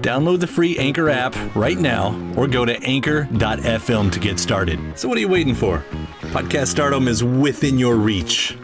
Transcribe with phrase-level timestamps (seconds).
[0.00, 4.98] Download the free Anchor app right now or go to anchor.fm to get started.
[4.98, 5.84] So, what are you waiting for?
[6.32, 8.56] Podcast stardom is within your reach.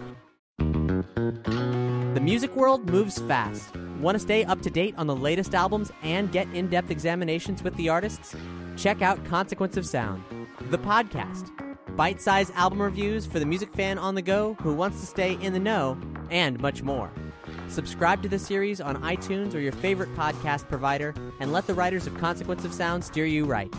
[0.58, 3.76] The music world moves fast.
[4.00, 7.62] Want to stay up to date on the latest albums and get in depth examinations
[7.62, 8.34] with the artists?
[8.76, 10.22] Check out Consequence of Sound,
[10.70, 11.50] the podcast.
[11.96, 15.34] Bite sized album reviews for the music fan on the go who wants to stay
[15.42, 15.98] in the know,
[16.30, 17.10] and much more.
[17.68, 22.06] Subscribe to the series on iTunes or your favorite podcast provider and let the writers
[22.06, 23.72] of Consequence of Sound steer you right.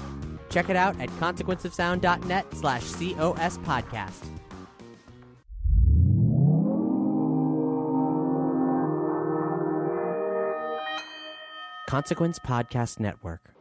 [0.50, 4.26] Check it out at consequenceofsound.net slash COS podcast.
[11.88, 13.57] Consequence Podcast Network.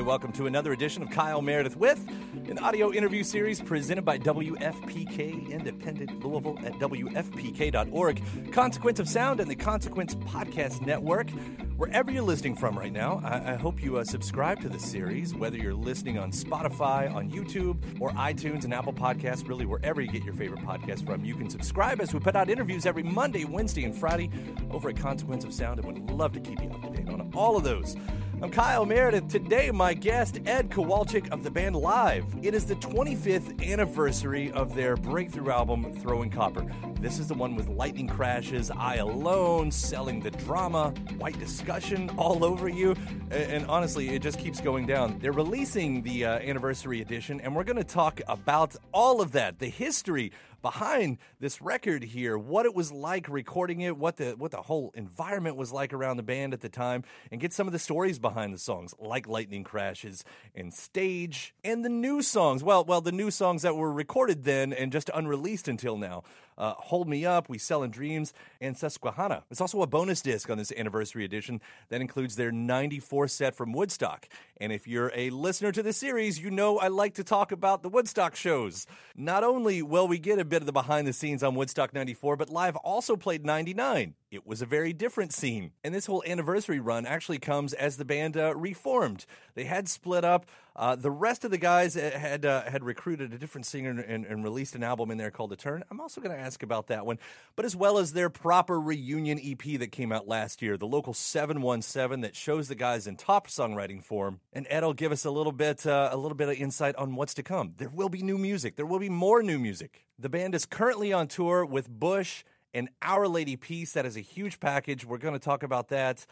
[0.00, 2.04] Welcome to another edition of Kyle Meredith with
[2.48, 9.50] an audio interview series presented by WFPK Independent Louisville at WFPK.org, Consequence of Sound, and
[9.50, 11.30] the Consequence Podcast Network.
[11.76, 15.34] Wherever you're listening from right now, I, I hope you uh, subscribe to the series,
[15.34, 20.08] whether you're listening on Spotify, on YouTube, or iTunes and Apple Podcasts, really wherever you
[20.08, 21.24] get your favorite podcast from.
[21.24, 24.30] You can subscribe as we put out interviews every Monday, Wednesday, and Friday
[24.70, 27.30] over at Consequence of Sound, and would love to keep you up to date on
[27.34, 27.96] all of those.
[28.42, 29.28] I'm Kyle Meredith.
[29.28, 32.24] Today, my guest, Ed Kowalczyk of the band Live.
[32.40, 36.64] It is the 25th anniversary of their breakthrough album, Throwing Copper.
[37.00, 42.42] This is the one with lightning crashes, I Alone, selling the drama, white discussion all
[42.42, 42.96] over you.
[43.30, 45.18] And honestly, it just keeps going down.
[45.18, 49.58] They're releasing the uh, anniversary edition, and we're going to talk about all of that
[49.58, 50.32] the history
[50.62, 54.92] behind this record here, what it was like recording it, what the what the whole
[54.94, 58.18] environment was like around the band at the time, and get some of the stories
[58.18, 62.62] behind the songs, like Lightning Crashes and Stage, and the new songs.
[62.62, 66.24] Well, well, the new songs that were recorded then and just unreleased until now.
[66.60, 69.44] Uh, Hold Me Up, We Sell in Dreams, and Susquehanna.
[69.50, 73.72] It's also a bonus disc on this anniversary edition that includes their 94 set from
[73.72, 74.28] Woodstock.
[74.58, 77.82] And if you're a listener to the series, you know I like to talk about
[77.82, 78.86] the Woodstock shows.
[79.16, 82.36] Not only will we get a bit of the behind the scenes on Woodstock 94,
[82.36, 84.14] but Live also played 99.
[84.30, 85.72] It was a very different scene.
[85.82, 89.26] And this whole anniversary run actually comes as the band uh, reformed.
[89.54, 90.46] They had split up.
[90.76, 94.44] Uh, the rest of the guys had uh, had recruited a different singer and, and,
[94.44, 95.82] released an album in there called The Turn.
[95.90, 97.18] I'm also going to ask about that one,
[97.56, 101.12] but as well as their proper reunion EP that came out last year, the local
[101.12, 104.38] 717 that shows the guys in top songwriting form.
[104.52, 107.16] And Ed will give us a little bit uh, a little bit of insight on
[107.16, 107.74] what's to come.
[107.76, 108.76] There will be new music.
[108.76, 110.06] There will be more new music.
[110.20, 112.44] The band is currently on tour with Bush
[112.74, 113.92] and Our Lady Peace.
[113.92, 115.04] That is a huge package.
[115.04, 116.26] We're going to talk about that.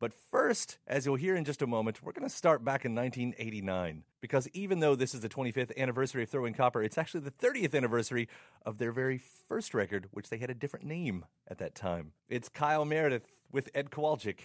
[0.00, 2.94] But first, as you'll hear in just a moment, we're going to start back in
[2.94, 4.04] 1989.
[4.22, 7.74] Because even though this is the 25th anniversary of Throwing Copper, it's actually the 30th
[7.74, 8.28] anniversary
[8.64, 12.12] of their very first record, which they had a different name at that time.
[12.30, 14.38] It's Kyle Meredith with Ed Kowalczyk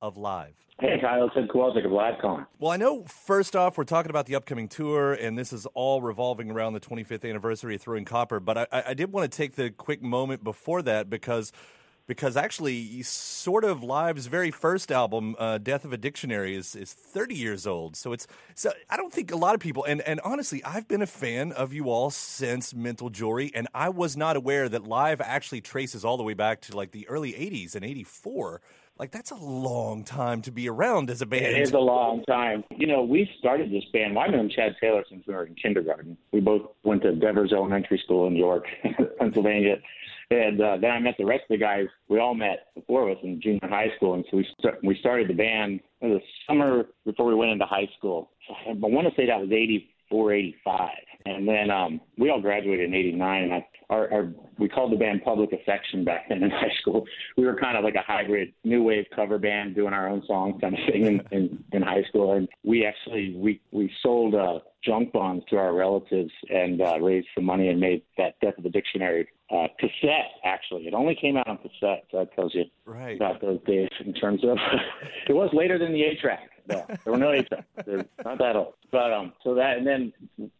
[0.00, 0.54] of Live.
[0.80, 2.46] Hey, Kyle, it's Ed Kowalczyk of Live calling.
[2.58, 6.00] Well, I know first off, we're talking about the upcoming tour, and this is all
[6.00, 8.40] revolving around the 25th anniversary of Throwing Copper.
[8.40, 11.52] But I, I did want to take the quick moment before that because
[12.10, 16.92] because actually, sort of Live's very first album, uh, "Death of a Dictionary," is is
[16.92, 17.94] 30 years old.
[17.94, 18.26] So it's
[18.56, 21.52] so I don't think a lot of people, and and honestly, I've been a fan
[21.52, 26.04] of you all since Mental Jewelry, and I was not aware that Live actually traces
[26.04, 28.60] all the way back to like the early 80s and 84.
[29.00, 31.46] Like that's a long time to be around as a band.
[31.46, 32.62] It is a long time.
[32.76, 34.14] You know, we started this band.
[34.14, 36.18] Well, I've known Chad Taylor since we were in kindergarten.
[36.32, 38.66] We both went to Devers Elementary School in York,
[39.18, 39.76] Pennsylvania.
[40.30, 41.86] And uh, then I met the rest of the guys.
[42.10, 44.78] We all met, the four of us, in junior high school, and so we start,
[44.84, 48.30] we started the band in the summer before we went into high school.
[48.68, 50.90] I want to say that was 84, 85.
[51.26, 54.96] And then um, we all graduated in '89, and I, our, our we called the
[54.96, 57.04] band Public Affection back then in high school.
[57.36, 60.60] We were kind of like a hybrid new wave cover band, doing our own songs,
[60.60, 62.32] kind of thing in, in, in high school.
[62.32, 67.26] And we actually we we sold uh, junk bonds to our relatives and uh, raised
[67.34, 70.30] some money and made that Death of the Dictionary uh, cassette.
[70.44, 73.16] Actually, it only came out on cassette, so that tells you Right.
[73.16, 74.56] about those days in terms of.
[75.28, 76.50] it was later than the 8 track.
[76.68, 77.66] No, there were no 8 tracks.
[77.84, 78.74] They're not that old.
[78.92, 80.12] But um, so that and then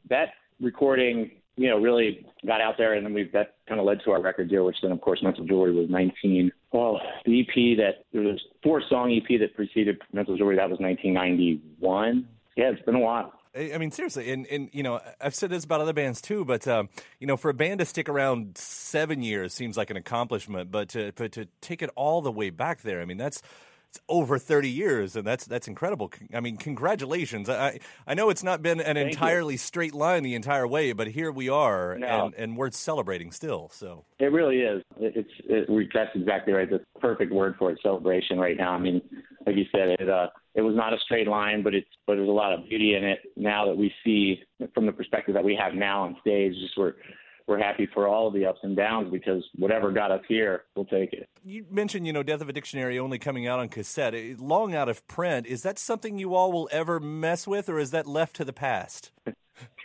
[0.08, 0.30] that
[0.60, 4.10] recording, you know, really got out there, and then we that kind of led to
[4.12, 6.50] our record deal, which then of course Mental Jewelry was 19.
[6.72, 10.78] Well, the EP that there was four song EP that preceded Mental Jewelry that was
[10.80, 12.28] 1991.
[12.56, 13.32] Yeah, it's been a while.
[13.56, 16.68] I mean, seriously, and, and you know, I've said this about other bands too, but
[16.68, 16.88] um,
[17.18, 20.90] you know, for a band to stick around seven years seems like an accomplishment, but
[20.90, 23.42] to but to take it all the way back there, I mean, that's
[23.88, 26.12] it's over thirty years, and that's that's incredible.
[26.32, 27.50] I mean, congratulations.
[27.50, 29.02] I I know it's not been an you.
[29.06, 32.26] entirely straight line the entire way, but here we are, No.
[32.26, 33.68] and and we're celebrating still.
[33.72, 34.84] So It really is.
[35.00, 36.70] It's it, that's exactly right.
[36.70, 37.80] The perfect word for it.
[37.82, 38.74] Celebration right now.
[38.74, 39.02] I mean,
[39.46, 42.28] like you said, it uh, it was not a straight line, but it's but there's
[42.28, 44.42] a lot of beauty in it now that we see
[44.74, 46.54] from the perspective that we have now on stage.
[46.60, 46.94] Just we're
[47.46, 50.84] we're happy for all of the ups and downs because whatever got us here, we'll
[50.84, 51.28] take it.
[51.42, 54.88] you mentioned, you know, Death of a Dictionary only coming out on cassette, long out
[54.88, 55.46] of print.
[55.46, 58.52] Is that something you all will ever mess with, or is that left to the
[58.52, 59.10] past?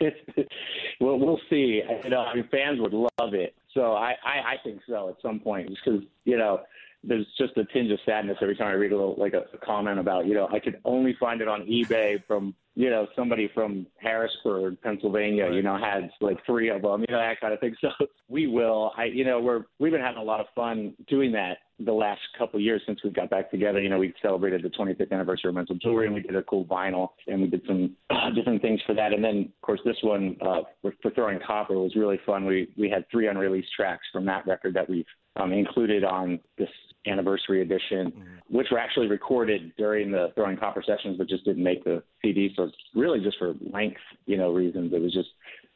[1.00, 1.82] well, we'll see.
[2.04, 3.54] You know, I mean, fans would love it.
[3.74, 6.60] So I, I, I think so at some point, just because you know,
[7.06, 9.58] there's just a tinge of sadness every time I read a little like a, a
[9.64, 13.50] comment about you know I could only find it on eBay from you know somebody
[13.54, 15.50] from Harrisburg, Pennsylvania.
[15.50, 17.04] You know, had like three of them.
[17.08, 17.74] You know that kind of thing.
[17.80, 18.92] So we will.
[18.96, 22.20] I you know we're we've been having a lot of fun doing that the last
[22.38, 23.80] couple of years since we got back together.
[23.80, 26.64] You know, we celebrated the 25th anniversary of Mental Jewelry, and we did a cool
[26.64, 29.12] vinyl, and we did some uh, different things for that.
[29.12, 32.46] And then, of course, this one uh, for, for Throwing Copper was really fun.
[32.46, 35.06] We we had three unreleased tracks from that record that we've
[35.36, 36.70] um, included on this
[37.06, 38.12] anniversary edition,
[38.48, 42.52] which were actually recorded during the Throwing Copper sessions, but just didn't make the CD.
[42.56, 44.92] So it's really just for length, you know, reasons.
[44.92, 45.28] It was just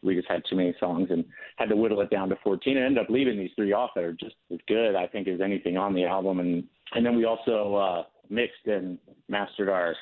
[0.02, 1.24] we just had too many songs and
[1.56, 4.04] had to whittle it down to 14 and ended up leaving these three off that
[4.04, 6.40] are just as good, I think, as anything on the album.
[6.40, 8.98] And and then we also uh, mixed and
[9.28, 9.94] mastered our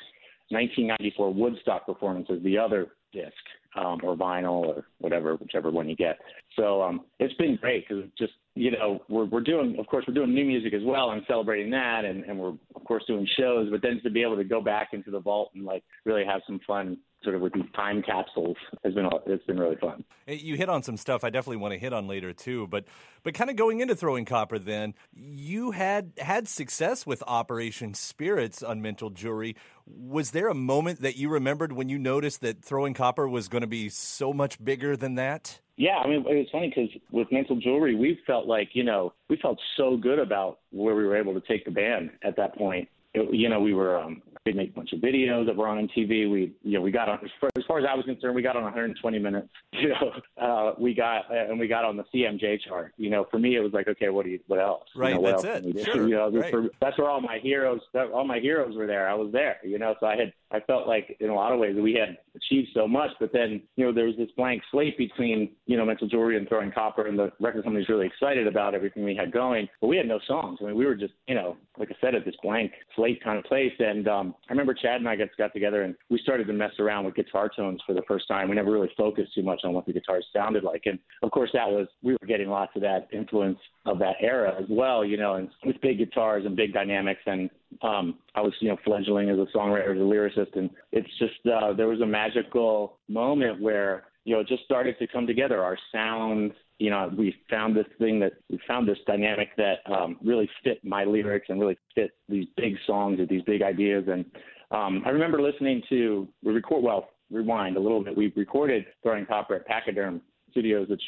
[0.49, 3.33] 1994 Woodstock performance as the other disc
[3.75, 6.17] um, or vinyl or whatever, whichever one you get.
[6.55, 10.13] So um, it's been great because just you know we're we're doing, of course, we're
[10.13, 13.69] doing new music as well and celebrating that, and and we're of course doing shows.
[13.69, 16.41] But then to be able to go back into the vault and like really have
[16.47, 20.03] some fun sort of with these time capsules has been it's been really fun.
[20.27, 22.85] You hit on some stuff I definitely want to hit on later too, but
[23.23, 28.63] but kind of going into throwing copper, then you had had success with Operation Spirits
[28.63, 29.55] on Mental Jewelry.
[29.85, 33.61] Was there a moment that you remembered when you noticed that throwing copper was going
[33.61, 35.59] to be so much bigger than that?
[35.77, 39.13] Yeah, I mean, it was funny because with Mental Jewelry, we felt like, you know,
[39.29, 42.57] we felt so good about where we were able to take the band at that
[42.57, 42.89] point.
[43.13, 45.87] It, you know, we were, um, we make a bunch of videos that were on
[45.87, 46.31] MTV.
[46.31, 48.63] We, you know, we got on, as far, as I was concerned, we got on
[48.63, 49.49] 120 minutes.
[49.79, 50.11] You know,
[50.41, 52.93] uh, we got, and we got on the CMJ chart.
[52.97, 54.83] You know, for me, it was like, okay, what do you, what else?
[54.93, 55.59] You Right, know, what that's else it.
[55.61, 55.83] can we do?
[55.85, 56.51] Sure, You know, right.
[56.51, 59.07] for, that's where all my heroes, that, all my heroes were there.
[59.07, 61.59] I was there, you know, so I had, I felt like in a lot of
[61.59, 64.97] ways we had achieved so much, but then, you know, there was this blank slate
[64.97, 68.75] between, you know, Mental Jewelry and Throwing Copper and the record company's really excited about
[68.75, 70.59] everything we had going, but we had no songs.
[70.61, 73.39] I mean, we were just, you know, like I said, at this blank slate kind
[73.39, 73.71] of place.
[73.79, 76.73] And um, I remember Chad and I got, got together and we started to mess
[76.79, 78.49] around with guitar tones for the first time.
[78.49, 80.83] We never really focused too much on what the guitars sounded like.
[80.85, 84.53] And of course, that was, we were getting lots of that influence of that era
[84.59, 87.21] as well, you know, and with big guitars and big dynamics.
[87.25, 87.49] And
[87.81, 90.57] um, I was, you know, fledgling as a songwriter, as a lyricist.
[90.57, 94.99] And it's just, uh, there was a magical moment where, you know, it just started
[94.99, 95.63] to come together.
[95.63, 100.17] Our sound, you know, we found this thing that we found this dynamic that um,
[100.23, 104.05] really fit my lyrics and really fit these big songs and these big ideas.
[104.07, 104.25] And
[104.71, 108.15] um, I remember listening to we record well rewind a little bit.
[108.15, 110.21] We recorded Throwing Copper at Pachyderm
[110.51, 111.03] Studios, which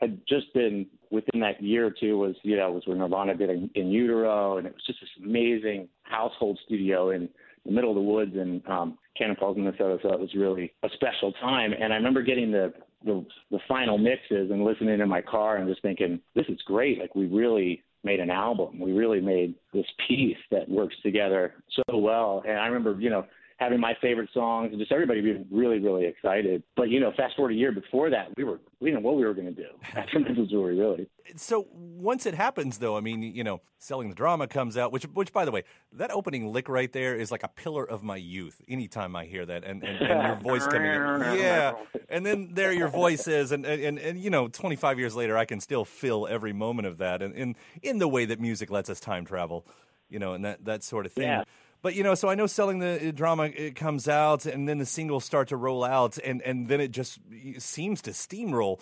[0.00, 3.48] had just been within that year or two was you know was where Nirvana did
[3.48, 7.30] in, in utero, and it was just this amazing household studio in
[7.64, 9.98] the middle of the woods in um, Cannon Falls, Minnesota.
[10.02, 11.72] So it was really a special time.
[11.72, 12.74] And I remember getting the
[13.04, 16.98] the, the final mixes and listening in my car and just thinking, this is great.
[16.98, 18.78] Like we really made an album.
[18.78, 22.42] We really made this piece that works together so well.
[22.46, 23.26] And I remember, you know,
[23.64, 26.62] having my favorite songs and just everybody being really, really excited.
[26.76, 29.16] But you know, fast forward a year before that, we were we didn't know what
[29.16, 31.08] we were going to do after Mental Jewelry, really.
[31.36, 35.04] So once it happens, though, I mean, you know, selling the drama comes out, which,
[35.04, 38.16] which by the way, that opening lick right there is like a pillar of my
[38.16, 38.60] youth.
[38.68, 41.72] Anytime I hear that, and, and, and your voice coming in, yeah,
[42.10, 45.46] and then there your voice is, and, and and you know, 25 years later, I
[45.46, 48.90] can still feel every moment of that, and in in the way that music lets
[48.90, 49.66] us time travel,
[50.10, 51.24] you know, and that that sort of thing.
[51.24, 51.44] Yeah.
[51.84, 54.78] But you know, so I know selling the uh, drama it comes out, and then
[54.78, 57.18] the singles start to roll out, and and then it just
[57.58, 58.80] seems to steamroll.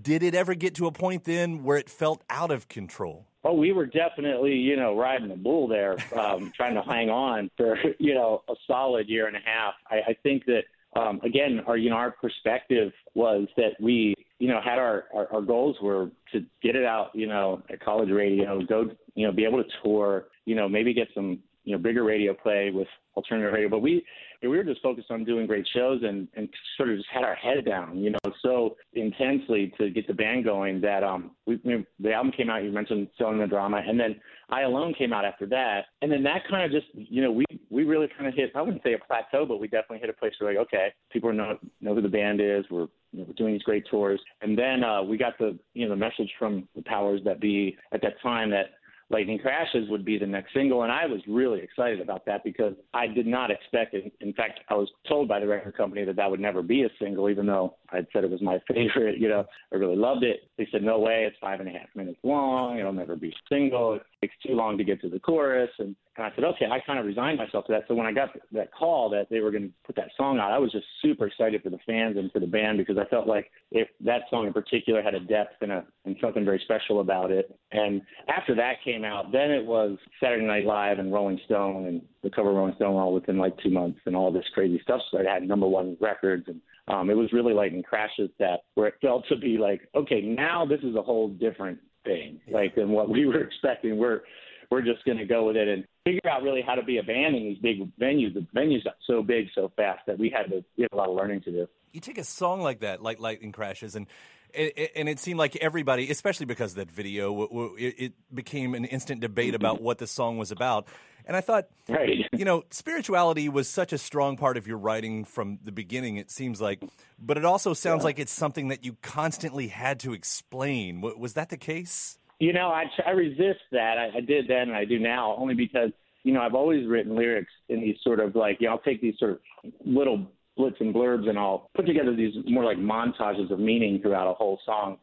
[0.00, 3.26] Did it ever get to a point then where it felt out of control?
[3.42, 7.50] Oh, we were definitely, you know, riding the bull there, um, trying to hang on
[7.56, 9.74] for, you know, a solid year and a half.
[9.88, 10.62] I, I think that,
[10.94, 15.32] um, again, our, you know, our perspective was that we, you know, had our, our,
[15.32, 19.32] our goals were to get it out, you know, at college radio, go, you know,
[19.32, 22.86] be able to tour, you know, maybe get some, you know, bigger radio play with
[23.16, 23.68] alternative radio.
[23.68, 24.04] But we,
[24.40, 27.34] we were just focused on doing great shows and, and sort of just had our
[27.34, 31.60] head down, you know, so intensely to get the band going that um we,
[31.98, 32.62] the album came out.
[32.62, 34.16] You mentioned selling the drama, and then
[34.48, 37.44] I Alone came out after that, and then that kind of just you know we
[37.68, 40.12] we really kind of hit I wouldn't say a plateau, but we definitely hit a
[40.12, 42.64] place where like okay, people know know who the band is.
[42.70, 45.96] We're we're doing these great tours, and then uh, we got the you know the
[45.96, 48.66] message from the powers that be at that time that
[49.08, 52.74] Lightning Crashes would be the next single, and I was really excited about that because
[52.92, 54.12] I did not expect it.
[54.20, 56.88] In fact, I was told by the record company that that would never be a
[56.98, 59.18] single, even though I'd said it was my favorite.
[59.18, 60.50] You know, I really loved it.
[60.58, 62.78] They said, "No way, it's five and a half minutes long.
[62.78, 64.00] It'll never be single.
[64.26, 66.98] Takes too long to get to the chorus." And and I said, okay, I kind
[66.98, 67.84] of resigned myself to that.
[67.88, 70.50] So when I got that call that they were going to put that song out,
[70.50, 73.26] I was just super excited for the fans and for the band because I felt
[73.26, 77.00] like if that song in particular had a depth and a and something very special
[77.00, 77.54] about it.
[77.72, 82.02] And after that came out, then it was Saturday Night Live and Rolling Stone and
[82.22, 85.00] the cover of Rolling Stone all within like two months and all this crazy stuff
[85.08, 85.28] started.
[85.28, 88.86] I had number one records and um, it was really like in crashes that where
[88.86, 92.90] it felt to be like, okay, now this is a whole different thing, like than
[92.90, 93.98] what we were expecting.
[93.98, 94.22] We're
[94.70, 97.02] we're just going to go with it and figure out really how to be a
[97.02, 98.34] band in these big venues.
[98.34, 101.08] The venues got so big so fast that we had to we had a lot
[101.08, 101.66] of learning to do.
[101.92, 104.06] You take a song like that, like Lightning Crashes, and
[104.54, 109.46] and it seemed like everybody, especially because of that video, it became an instant debate
[109.48, 109.54] Mm-hmm.
[109.56, 110.86] about what the song was about.
[111.26, 112.24] And I thought, right.
[112.32, 116.30] you know, spirituality was such a strong part of your writing from the beginning, it
[116.30, 116.80] seems like,
[117.18, 118.04] but it also sounds Yeah.
[118.04, 121.00] like it's something that you constantly had to explain.
[121.00, 122.18] Was that the case?
[122.38, 123.98] You know, I, I resist that.
[123.98, 125.90] I, I did then and I do now only because,
[126.22, 129.00] you know, I've always written lyrics in these sort of like, you know, I'll take
[129.00, 129.38] these sort of
[129.84, 130.26] little
[130.58, 134.34] blits and blurbs and I'll put together these more like montages of meaning throughout a
[134.34, 134.98] whole song.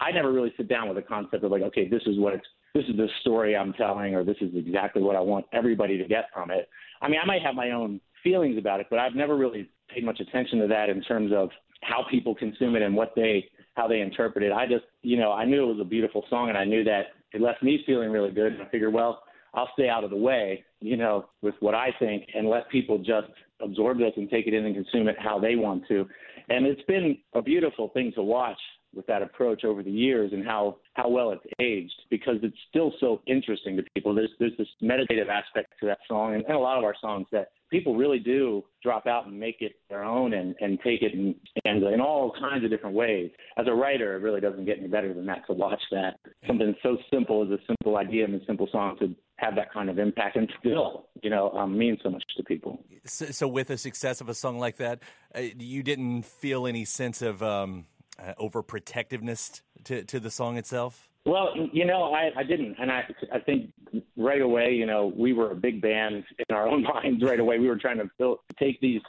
[0.00, 2.46] I never really sit down with a concept of like, okay, this is what it's,
[2.74, 6.04] this is the story I'm telling, or this is exactly what I want everybody to
[6.04, 6.68] get from it.
[7.00, 10.04] I mean, I might have my own feelings about it, but I've never really paid
[10.04, 11.50] much attention to that in terms of
[11.82, 14.52] how people consume it and what they how they interpret it.
[14.52, 17.06] I just, you know, I knew it was a beautiful song, and I knew that
[17.32, 18.54] it left me feeling really good.
[18.54, 19.22] And I figured, well,
[19.54, 22.98] I'll stay out of the way, you know, with what I think, and let people
[22.98, 23.28] just
[23.60, 26.06] absorb this and take it in and consume it how they want to.
[26.48, 28.58] And it's been a beautiful thing to watch
[28.94, 32.92] with that approach over the years and how how well it's aged because it's still
[33.00, 34.14] so interesting to people.
[34.14, 37.26] There's there's this meditative aspect to that song and, and a lot of our songs
[37.30, 41.12] that people really do drop out and make it their own and and take it
[41.12, 41.34] in
[41.64, 43.30] and in all kinds of different ways.
[43.58, 46.74] As a writer, it really doesn't get any better than that to watch that something
[46.82, 49.98] so simple as a simple idea and a simple song to have that kind of
[49.98, 52.84] impact and still, you know, um, mean so much to people.
[53.04, 55.00] So, so with the success of a song like that,
[55.34, 57.86] uh, you didn't feel any sense of um,
[58.18, 61.08] uh, overprotectiveness to, to the song itself?
[61.24, 63.02] Well, you know, I, I didn't, and I
[63.32, 63.70] I think
[64.16, 67.22] right away, you know, we were a big band in our own minds.
[67.22, 69.02] Right away, we were trying to build, take these,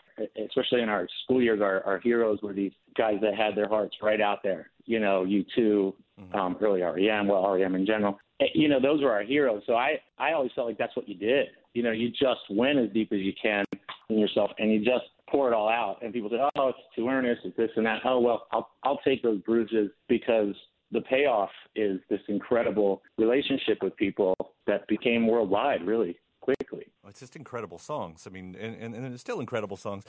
[0.48, 1.62] especially in our school years.
[1.62, 4.70] Our, our heroes were these guys that had their hearts right out there.
[4.86, 5.96] You know, you 2
[6.34, 8.20] um, early REM, well, REM in general.
[8.42, 9.64] Eh, You know, those were our heroes.
[9.66, 11.48] So I I always felt like that's what you did.
[11.74, 13.66] You know, you just went as deep as you can
[14.10, 15.98] in yourself, and you just pour it all out.
[16.02, 17.42] And people say, "Oh, it's too earnest.
[17.46, 20.56] It's this and that." Oh well, I'll I'll take those bruises because
[20.92, 26.88] the payoff is this incredible relationship with people that became worldwide really quickly.
[27.04, 28.26] Well, it's just incredible songs.
[28.28, 30.04] I mean, and, and, and it's still incredible songs.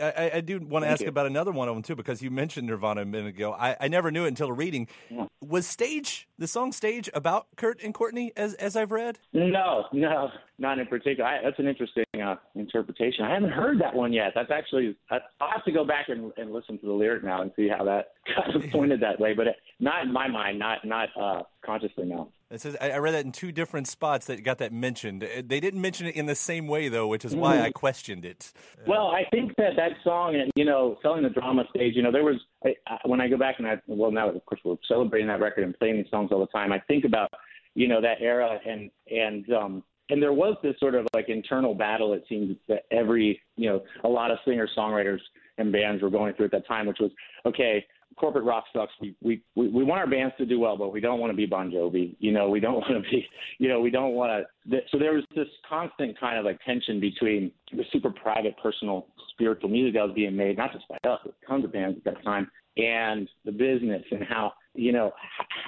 [0.00, 1.08] I do want to Thank ask you.
[1.08, 3.52] about another one of them too, because you mentioned Nirvana a minute ago.
[3.52, 4.88] I, I never knew it until reading.
[5.10, 5.26] Yeah.
[5.40, 9.18] Was stage the song "Stage" about Kurt and Courtney, as as I've read?
[9.32, 11.28] No, no, not in particular.
[11.28, 13.24] I, that's an interesting uh, interpretation.
[13.24, 14.32] I haven't heard that one yet.
[14.34, 17.50] That's actually I'll have to go back and, and listen to the lyric now and
[17.56, 19.34] see how that kind of pointed that way.
[19.34, 22.04] But it, not in my mind, not not uh, consciously.
[22.04, 22.30] No.
[22.52, 25.24] It says I I read that in two different spots that got that mentioned.
[25.24, 28.24] Uh, They didn't mention it in the same way though, which is why I questioned
[28.24, 28.52] it.
[28.86, 31.94] Well, I think that that song, and you know, selling the drama stage.
[31.96, 34.44] You know, there was I, I, when I go back and I well now of
[34.46, 36.72] course we're celebrating that record and playing these songs all the time.
[36.72, 37.30] I think about
[37.74, 41.74] you know that era and and um and there was this sort of like internal
[41.74, 42.12] battle.
[42.12, 45.20] It seems that every you know a lot of singer songwriters
[45.58, 47.10] and bands were going through at that time, which was
[47.46, 47.84] okay.
[48.16, 48.92] Corporate rock sucks.
[49.00, 51.36] We, we we we want our bands to do well, but we don't want to
[51.36, 52.16] be Bon Jovi.
[52.18, 53.26] You know, we don't want to be.
[53.58, 54.80] You know, we don't want to.
[54.90, 59.70] So there was this constant kind of like tension between the super private, personal, spiritual
[59.70, 62.24] music that was being made, not just by us, but tons of bands at that
[62.24, 65.12] time, and the business and how you know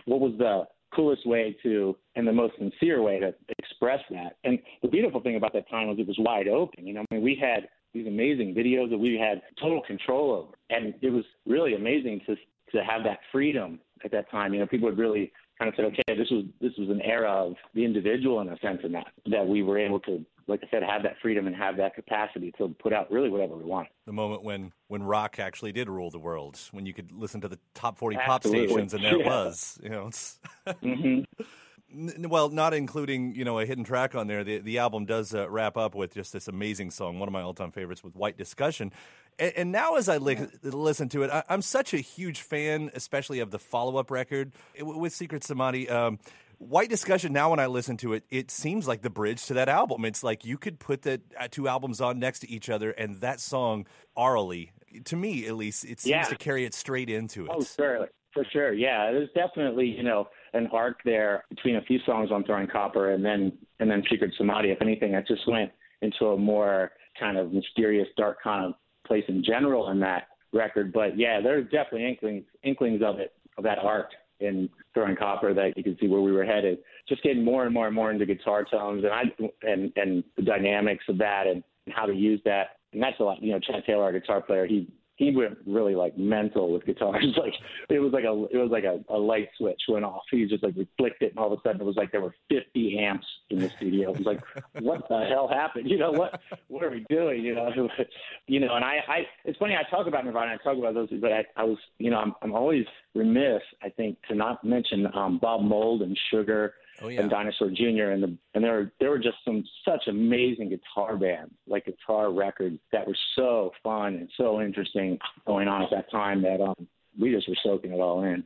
[0.06, 4.36] what was the coolest way to and the most sincere way to express that.
[4.44, 6.86] And the beautiful thing about that time was it was wide open.
[6.86, 10.52] You know, I mean, we had these amazing videos that we had total control over,
[10.68, 12.36] and it was really amazing to
[12.72, 14.52] to have that freedom at that time.
[14.52, 17.30] You know, people would really kind of said, okay, this was this was an era
[17.30, 20.70] of the individual in a sense, in that that we were able to, like I
[20.70, 23.88] said, have that freedom and have that capacity to put out really whatever we want.
[24.06, 27.48] The moment when when rock actually did rule the world, when you could listen to
[27.48, 29.78] the top forty pop stations, and there it was.
[29.82, 30.40] You know, it's
[30.82, 31.20] hmm
[31.94, 34.42] N- well, not including you know a hidden track on there.
[34.44, 37.42] The the album does uh, wrap up with just this amazing song, one of my
[37.42, 38.92] all time favorites, with White Discussion.
[39.38, 42.90] And, and now, as I li- listen to it, I, I'm such a huge fan,
[42.94, 45.88] especially of the follow up record with Secret Samadhi.
[45.88, 46.18] Um,
[46.58, 47.32] White Discussion.
[47.32, 50.04] Now, when I listen to it, it seems like the bridge to that album.
[50.04, 53.16] It's like you could put the uh, two albums on next to each other, and
[53.20, 53.86] that song
[54.16, 54.70] aurally,
[55.06, 56.22] to me at least, it seems Yeah.
[56.22, 57.50] to carry it straight into it.
[57.52, 58.72] Oh, sure, for sure.
[58.72, 63.12] Yeah, there's definitely you know an arc there between a few songs on Throwing Copper
[63.12, 64.70] and then and then Secret Samadhi.
[64.70, 65.70] If anything, I just went
[66.00, 68.75] into a more kind of mysterious, dark kind of
[69.06, 70.92] place in general in that record.
[70.92, 75.76] But yeah, there's definitely inklings inklings of it of that arc in Throwing Copper that
[75.76, 76.78] you can see where we were headed.
[77.08, 79.23] Just getting more and more and more into guitar tones and I
[79.62, 82.76] and and the dynamics of that and how to use that.
[82.92, 83.42] And that's a lot.
[83.42, 87.25] You know, Chad Taylor, our guitar player, he he went really like mental with guitars.
[87.44, 87.54] Like
[87.90, 90.23] it was like a it was like a, a light switch went off.
[90.30, 92.35] He just like flicked it, and all of a sudden it was like there were
[92.49, 94.11] 50 amps in the studio.
[94.11, 94.40] It was like,
[94.80, 95.90] what the hell happened?
[95.90, 96.40] You know what?
[96.68, 97.44] What are we doing?
[97.44, 97.71] You know,
[98.47, 98.75] you know.
[98.75, 99.76] And I, I it's funny.
[99.76, 100.52] I talk about Nirvana.
[100.52, 103.62] I talk about those, but I, I was, you know, I'm, I'm always remiss.
[103.82, 107.21] I think to not mention um, Bob Mould and Sugar Oh, yeah.
[107.23, 108.11] and Dinosaur Jr.
[108.11, 112.33] and the and there were there were just some such amazing guitar bands, like guitar
[112.33, 116.87] records that were so fun and so interesting going on at that time that um
[117.19, 118.45] we just were soaking it all in.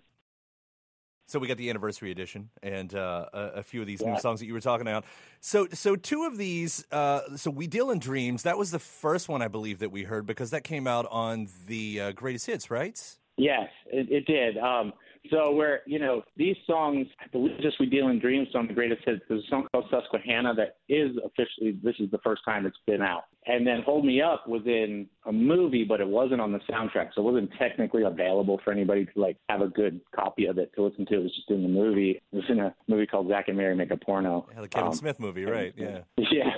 [1.26, 4.14] So we got the anniversary edition and uh, a, a few of these Yeah.
[4.14, 5.04] new songs that you were talking about.
[5.40, 6.86] So, so two of these.
[6.90, 8.44] Uh, so we deal in dreams.
[8.44, 11.48] That was the first one I believe that we heard because that came out on
[11.66, 12.98] the uh, greatest hits, right?
[13.36, 14.56] Yes, it, it did.
[14.56, 14.94] Um,
[15.30, 18.74] so we're, you know, these songs, I believe just We Deal in Dreams on the
[18.74, 19.22] greatest hits.
[19.28, 23.02] There's a song called Susquehanna that is officially, this is the first time it's been
[23.02, 23.24] out.
[23.46, 27.10] And then Hold Me Up was in a movie, but it wasn't on the soundtrack.
[27.14, 30.70] So it wasn't technically available for anybody to like have a good copy of it
[30.76, 31.14] to listen to.
[31.14, 32.20] It was just in the movie.
[32.32, 34.46] It was in a movie called Zack and Miri Make a Porno.
[34.54, 35.72] Yeah, the Kevin Um, Smith movie, right?
[35.76, 36.00] Yeah.
[36.30, 36.50] yeah,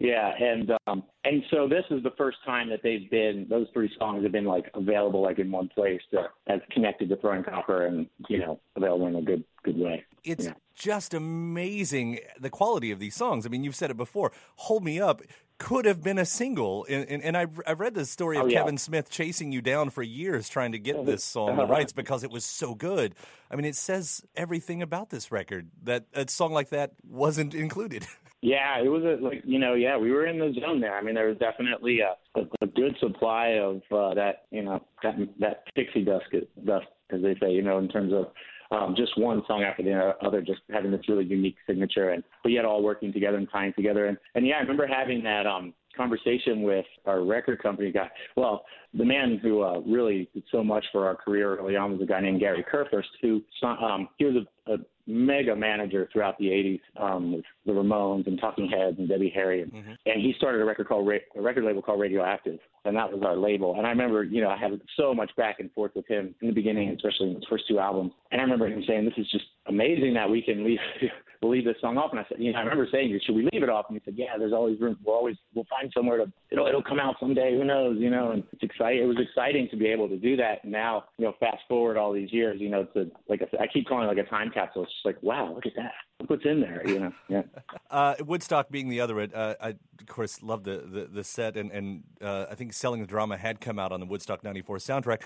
[0.00, 3.90] yeah, and um, and so this is the first time that they've been those three
[3.98, 7.86] songs have been like available like in one place to, as connected to Throwing Copper
[7.86, 10.04] and you know available in a good good way.
[10.24, 10.54] It's Yeah.
[10.74, 13.46] just amazing the quality of these songs.
[13.46, 14.32] I mean, you've said it before.
[14.56, 15.22] Hold Me Up
[15.58, 16.84] could have been a single.
[16.90, 18.58] And, and, and I've, I've read the story of Oh, yeah.
[18.58, 22.24] Kevin Smith chasing you down for years trying to get this song the rights because
[22.24, 23.14] it was so good.
[23.50, 28.06] I mean, it says everything about this record that a song like that wasn't included.
[28.46, 30.96] Yeah, it was a, like you know yeah we were in the zone there.
[30.96, 34.84] I mean there was definitely a, a, a good supply of uh, that you know
[35.02, 36.26] that that pixie dust
[36.64, 38.26] dust as they say you know in terms of
[38.70, 42.52] um, just one song after the other, just having this really unique signature, and but
[42.52, 44.06] yet all working together and tying together.
[44.06, 48.08] And and yeah, I remember having that um, conversation with our record company guy.
[48.36, 52.00] Well, the man who uh, really did so much for our career early on was
[52.02, 54.76] a guy named Gary Kurfirst, who um, he was a, a
[55.06, 59.62] mega manager throughout the 80s um, with the Ramones and Talking Heads and Debbie Harry,
[59.62, 59.72] and,
[60.06, 63.36] and he started a record called a record label called Radioactive, and that was our
[63.36, 63.76] label.
[63.76, 66.48] And I remember, you know, I had so much back and forth with him in
[66.48, 68.12] the beginning, especially in his first two albums.
[68.30, 70.78] And I remember him saying, "This is just amazing that we can leave
[71.42, 73.48] we'll leave this song off." And I said, "You know, I remember saying, should we
[73.52, 74.96] leave it off?" And he said, "Yeah, there's always room.
[75.04, 77.56] We'll always we'll find somewhere to it'll it'll come out someday.
[77.56, 77.96] Who knows?
[77.98, 79.02] You know." And it's exciting.
[79.02, 80.64] It was exciting to be able to do that.
[80.64, 83.60] And now, you know, fast forward all these years, you know, to like I, said,
[83.60, 84.84] I keep calling it like a time capsule.
[84.84, 85.92] It's just like, wow, look at that.
[86.20, 86.82] Look what's in there.
[86.86, 87.12] You know.
[87.28, 87.42] Yeah.
[87.88, 91.70] Uh, Woodstock being the other, uh, I of course love the, the, the set, and,
[91.70, 95.22] and uh, I think Selling the Drama had come out on the Woodstock '94 soundtrack.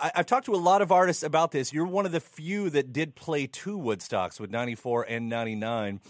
[0.00, 1.72] I, have talked to a lot of artists about this.
[1.72, 6.00] You're one of the few that did play two Woodstocks with 94 and 99.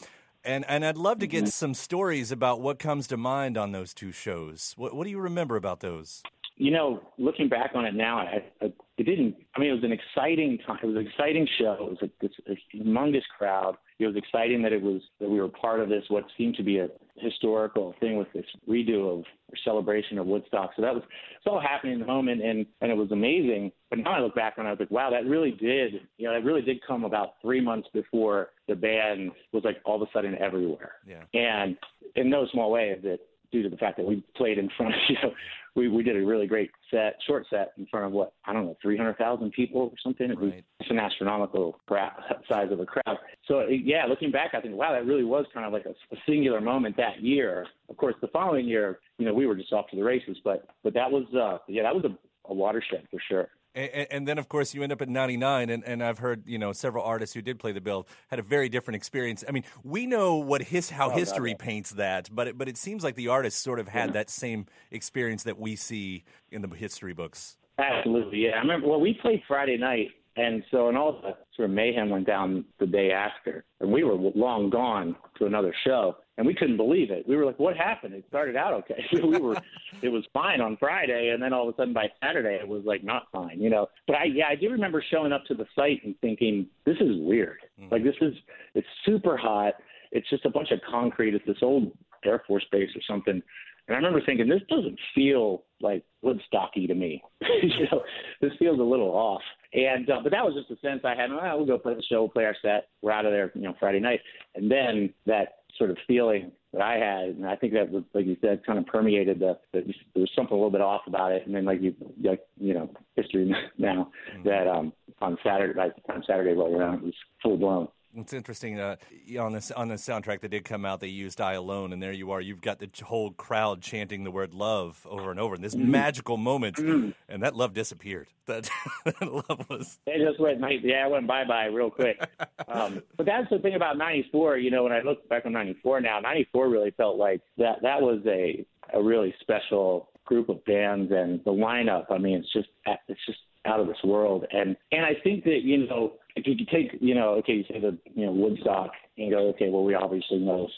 [0.45, 1.49] And, and I'd love to get mm-hmm.
[1.49, 4.75] some stories about what comes to mind on those two shows.
[4.77, 6.23] What, what do you remember about those?
[6.61, 9.37] You know, looking back on it now, I, I, it didn't.
[9.55, 10.79] I mean, it was an exciting time.
[10.83, 11.77] It was an exciting show.
[11.81, 13.77] It was a, this, a humongous crowd.
[14.01, 16.03] It was exciting that it was that we were part of this.
[16.09, 20.71] What seemed to be a historical thing with this redo of or celebration of Woodstock.
[20.77, 21.03] So that was
[21.37, 23.73] it's all happening in the moment, and and it was amazing.
[23.89, 26.01] But now I look back and I was like, wow, that really did.
[26.17, 30.03] You know, that really did come about three months before the band was like all
[30.03, 30.95] of a sudden everywhere.
[31.07, 31.23] Yeah.
[31.35, 31.77] And
[32.17, 35.01] in no small way that due to the fact that we played in front of
[35.09, 35.33] you know
[35.79, 38.67] we we did a really great set, short set in front of what I don't
[38.67, 40.31] know, three hundred thousand people or something.
[40.31, 40.91] It was right.
[40.91, 42.13] an astronomical crowd,
[42.49, 43.17] size of a crowd.
[43.47, 46.19] So yeah, looking back, I think wow, that really was kind of like a, a
[46.27, 47.67] singular moment that year.
[47.89, 50.67] Of course, the following year, you know, we were just off to the races, but
[50.83, 53.49] but that was uh yeah, that was a, a watershed for sure.
[53.79, 56.59] And, and, then, of course, you end up at 99, and, and I've heard you
[56.59, 59.45] know several artists who did play the bill had a very different experience.
[59.49, 62.77] I mean, we know what his how oh, history paints that, but it, but it
[62.77, 64.15] seems like the artists sort of had yeah.
[64.15, 67.57] that same experience that we see in the history books.
[67.79, 68.57] Absolutely, yeah.
[68.57, 72.11] I remember well, we played Friday night, and so and all the sort of mayhem
[72.11, 76.55] went down the day after, and we were long gone to another show and we
[76.55, 77.27] couldn't believe it.
[77.29, 79.05] We were like, "What happened?" It started out okay.
[79.13, 79.57] we were,
[80.01, 82.85] it was fine on Friday, and then all of a sudden by Saturday it was
[82.87, 83.89] like not fine, you know.
[84.07, 87.17] But I, yeah, I do remember showing up to the site and thinking, "This is
[87.19, 87.59] weird.
[87.79, 87.93] Mm-hmm.
[87.93, 88.35] Like this is,
[88.75, 89.75] it's super hot.
[90.13, 91.35] It's just a bunch of concrete.
[91.35, 91.93] It's this old
[92.25, 93.43] Air Force base or something."
[93.89, 97.21] And I remember thinking, "This doesn't feel like Woodstocky to me.
[97.41, 98.03] you know,
[98.41, 99.43] this feels a little off."
[99.75, 101.31] And uh, but that was just a sense I had.
[101.31, 102.89] Oh, we'll go play the show, we'll play our set.
[103.03, 104.21] We're out of there, you know, Friday night.
[104.55, 108.27] And then that sort of feeling that I had, and I think that was, like
[108.27, 109.81] you said, kind of permeated the, the
[110.15, 112.75] there was something a little bit off about it, and then like you, like you
[112.75, 114.49] know, history now mm-hmm.
[114.49, 117.89] that um on Saturday, by the time Saturday rolled around, it was full blown.
[118.17, 118.97] It's interesting uh,
[119.39, 121.01] on this on the soundtrack that did come out.
[121.01, 122.41] They used "I Alone," and there you are.
[122.41, 125.91] You've got the whole crowd chanting the word "love" over and over in this mm-hmm.
[125.91, 127.11] magical moment, mm-hmm.
[127.29, 128.29] and that love disappeared.
[128.49, 128.71] That,
[129.05, 129.99] that love was.
[130.07, 130.63] It just went.
[130.83, 132.19] Yeah, it went bye bye real quick.
[132.69, 134.57] um, but that's the thing about '94.
[134.57, 137.83] You know, when I look back on '94 now, '94 really felt like that.
[137.83, 142.07] That was a a really special group of bands, and the lineup.
[142.09, 144.47] I mean, it's just it's just out of this world.
[144.51, 146.15] And and I think that you know
[146.45, 149.71] if you take you know okay you say the you know Woodstock and go okay
[149.71, 150.69] well we obviously know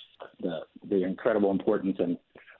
[0.41, 2.17] the the incredible importance and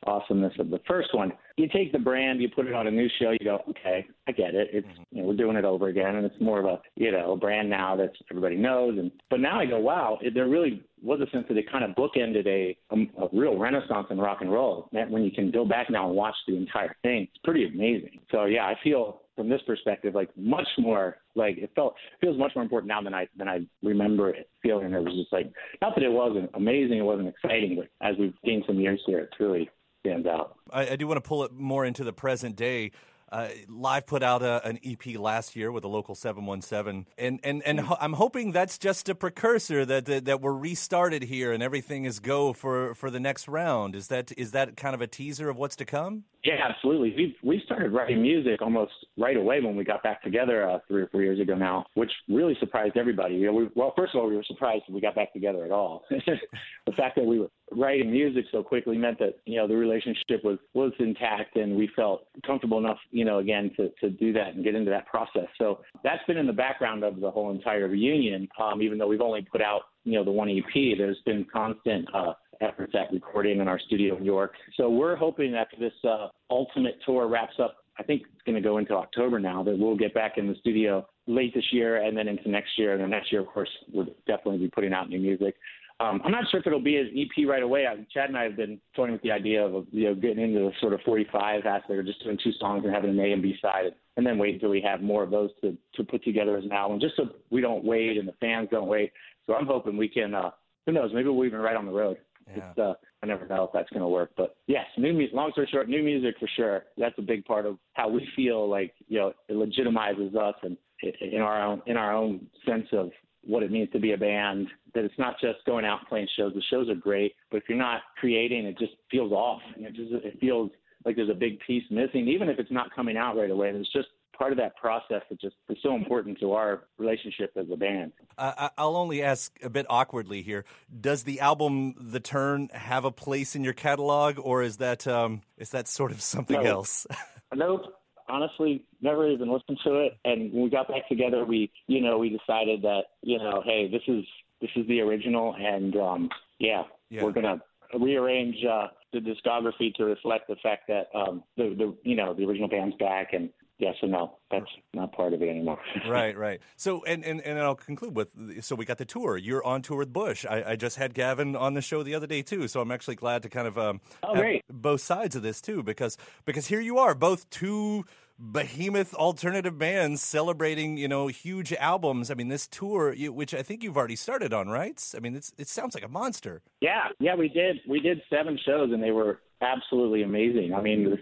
[0.07, 1.33] awesomeness of the first one.
[1.57, 4.33] You take the brand, you put it on a new show, you go, okay, I
[4.33, 4.69] get it.
[4.73, 5.03] It's mm-hmm.
[5.13, 7.37] you know, we're doing it over again, and it's more of a you know a
[7.37, 8.99] brand now that everybody knows.
[8.99, 11.85] And but now I go, wow, it, there really was a sense that it kind
[11.85, 14.89] of bookended a, a, a real renaissance in rock and roll.
[14.93, 18.21] That when you can go back now and watch the entire thing, it's pretty amazing.
[18.31, 22.53] So yeah, I feel from this perspective, like much more like it felt feels much
[22.55, 24.93] more important now than I than I remember it feeling.
[24.93, 28.35] It was just like not that it wasn't amazing, it wasn't exciting, but as we've
[28.45, 30.57] gained some years here, it truly stands out.
[30.71, 32.93] I, I do want to pull it more into the present day.
[33.33, 37.63] Uh, Live put out a, an EP last year with a local 717, and and
[37.65, 41.63] and ho- I'm hoping that's just a precursor that, that, that we're restarted here and
[41.63, 43.95] everything is go for for the next round.
[43.95, 46.25] Is that is that kind of a teaser of what's to come?
[46.45, 47.15] Yeah, absolutely.
[47.17, 51.03] We we started writing music almost right away when we got back together uh, three
[51.03, 53.35] or four years ago now, which really surprised everybody.
[53.35, 55.71] You know, we, well, first of all, we were surprised we got back together at
[55.71, 56.05] all.
[56.11, 60.43] the fact that we were writing music so quickly meant that you know the relationship
[60.43, 64.55] was was intact, and we felt comfortable enough, you know, again to to do that
[64.55, 65.47] and get into that process.
[65.59, 68.49] So that's been in the background of the whole entire reunion.
[68.63, 72.09] Um, even though we've only put out you know the one EP, there's been constant.
[72.15, 74.53] Uh, efforts at recording in our studio in York.
[74.77, 78.61] So we're hoping after this uh, ultimate tour wraps up, I think it's going to
[78.61, 82.17] go into October now, that we'll get back in the studio late this year and
[82.17, 82.93] then into next year.
[82.93, 85.55] And then next year, of course, we'll definitely be putting out new music.
[86.01, 87.87] Um, I'm not sure if it'll be an EP right away.
[87.87, 90.61] I, Chad and I have been toying with the idea of you know getting into
[90.61, 93.43] the sort of 45 aspect, or just doing two songs and having an A and
[93.43, 96.57] B side, and then wait until we have more of those to to put together
[96.57, 99.13] as an album, just so we don't wait and the fans don't wait.
[99.47, 100.35] So I'm hoping we can.
[100.35, 100.51] Uh,
[100.87, 101.11] who knows?
[101.13, 102.17] Maybe we'll even write on the road.
[102.49, 102.71] Yeah.
[102.71, 105.35] It's, uh, I never know if that's going to work, but yes, new music.
[105.35, 106.85] Long story short, new music for sure.
[106.97, 110.79] That's a big part of how we feel like you know it legitimizes us and
[111.03, 113.11] in our own in our own sense of
[113.43, 114.69] what it means to be a band.
[114.95, 116.53] That it's not just going out and playing shows.
[116.55, 119.61] The shows are great, but if you're not creating, it just feels off.
[119.77, 120.71] It just it feels
[121.05, 123.69] like there's a big piece missing, even if it's not coming out right away.
[123.69, 124.09] And it's just
[124.41, 128.13] part of that process that just is so important to our relationship as a band.
[128.39, 130.65] Uh, I'll only ask a bit awkwardly here:
[131.01, 135.43] Does the album "The Turn" have a place in your catalog, or is that um,
[135.57, 136.71] is that sort of something no.
[136.71, 137.07] else?
[137.55, 138.00] nope.
[138.31, 140.19] Honestly never even listened to it.
[140.25, 143.89] And when we got back together, we, you know, we decided that, you know, hey,
[143.91, 144.25] this is
[144.61, 147.25] this is the original, and um, yeah, Yeah.
[147.25, 147.63] we're gonna
[147.99, 152.45] rearrange uh, the discography to reflect the fact that um, the the you know the
[152.45, 155.79] original band's back, and yes and no, that's not part of it anymore.
[156.09, 156.61] right, right.
[156.77, 159.37] So, and, and and I'll conclude with so we got the tour.
[159.37, 160.47] You're on tour with Bush.
[160.49, 162.69] I, I just had Gavin on the show the other day too.
[162.69, 164.63] So I'm actually glad to kind of um, Oh, great.
[164.69, 168.05] both sides of this too, because because here you are, both two
[168.43, 172.31] behemoth alternative bands celebrating you know huge albums.
[172.31, 175.03] I mean, this tour, which I think you've already started on, right?
[175.17, 176.63] I mean, it's it sounds like a monster.
[176.81, 177.81] Yeah, yeah, we did.
[177.89, 180.73] We did seven shows, and they were absolutely amazing.
[180.75, 181.19] I mean, this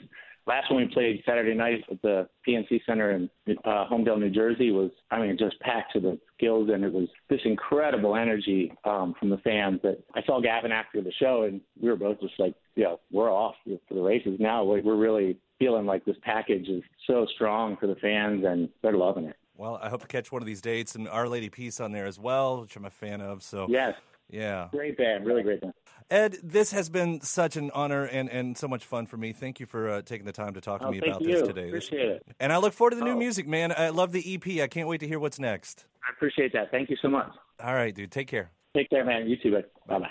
[0.48, 3.30] last one we played Saturday night at the PNC Center in
[3.64, 7.08] uh, Holmdel, New Jersey, was I mean just packed to the gills, and it was
[7.28, 9.80] this incredible energy um, from the fans.
[9.82, 13.00] That I saw Gavin after the show, and we were both just like, you know,
[13.12, 14.64] we're off for the races now.
[14.64, 19.24] We're really feeling like this package is so strong for the fans, and they're loving
[19.26, 19.36] it.
[19.58, 22.06] Well, I hope to catch one of these dates and Our Lady Peace on there
[22.06, 23.42] as well, which I'm a fan of.
[23.42, 23.94] So Yes,
[24.28, 24.68] yeah.
[24.70, 25.74] great band, really great band.
[26.10, 29.32] Ed, this has been such an honor and, and so much fun for me.
[29.34, 31.32] Thank you for uh, taking the time to talk to Oh, me about you.
[31.32, 31.70] this today.
[31.70, 32.26] This- Appreciate it.
[32.40, 33.18] And I look forward to the new Oh.
[33.18, 33.72] music, man.
[33.76, 34.62] I love the EP.
[34.62, 35.84] I can't wait to hear what's next.
[36.02, 36.70] I appreciate that.
[36.70, 37.30] Thank you so much.
[37.62, 38.10] All right, dude.
[38.10, 38.50] Take care.
[38.74, 39.28] Take care, man.
[39.28, 39.64] You too, bud.
[39.86, 40.10] Bye bye.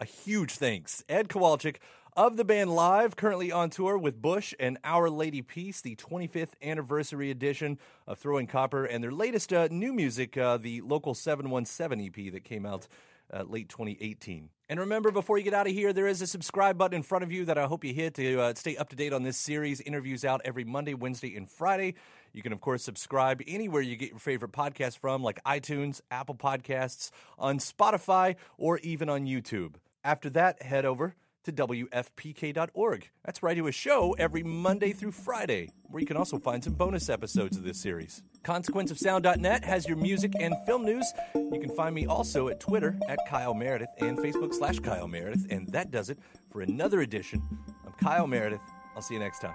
[0.00, 1.04] A huge thanks.
[1.08, 1.76] Ed Kowalczyk
[2.16, 6.54] of the band Live, currently on tour with Bush and Our Lady Peace, the 25th
[6.62, 12.06] anniversary edition of Throwing Copper, and their latest uh, new music, uh, the Local 717
[12.26, 12.88] EP that came out
[13.32, 14.50] uh, late 2018.
[14.68, 17.22] And remember, before you get out of here, there is a subscribe button in front
[17.22, 19.36] of you that I hope you hit to uh, stay up to date on this
[19.36, 19.80] series.
[19.80, 21.94] Interviews out every Monday, Wednesday, and Friday.
[22.32, 26.34] You can, of course, subscribe anywhere you get your favorite podcast from, like iTunes, Apple
[26.34, 29.76] Podcasts, on Spotify, or even on YouTube.
[30.02, 31.14] After that, head over
[31.46, 33.10] to WFPK.org.
[33.24, 36.62] That's where I do a show every Monday through Friday, where you can also find
[36.62, 38.22] some bonus episodes of this series.
[38.44, 41.10] ConsequenceOfSound.net has your music and film news.
[41.34, 45.46] You can find me also at Twitter at Kyle Meredith and Facebook slash Kyle Meredith.
[45.50, 46.18] And that does it
[46.50, 47.42] for another edition.
[47.86, 48.60] I'm Kyle Meredith.
[48.94, 49.54] I'll see you next time.